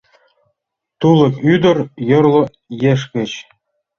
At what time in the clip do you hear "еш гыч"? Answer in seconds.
2.91-3.31